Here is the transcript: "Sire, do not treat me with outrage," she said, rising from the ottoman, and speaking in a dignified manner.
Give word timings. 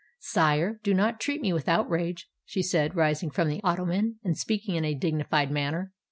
"Sire, 0.17 0.79
do 0.81 0.95
not 0.95 1.19
treat 1.19 1.41
me 1.41 1.53
with 1.53 1.69
outrage," 1.69 2.27
she 2.43 2.63
said, 2.63 2.95
rising 2.95 3.29
from 3.29 3.49
the 3.49 3.61
ottoman, 3.63 4.17
and 4.23 4.35
speaking 4.35 4.73
in 4.73 4.83
a 4.83 4.95
dignified 4.95 5.51
manner. 5.51 5.93